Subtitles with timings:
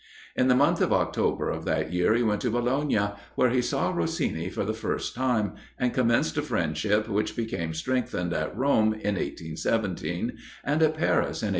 [0.35, 3.91] In the month of October of that year he went to Bologna, where he saw
[3.91, 9.13] Rossini for the first time, and commenced a friendship which became strengthened at Rome, in
[9.13, 11.49] 1817, and at Paris in 1831.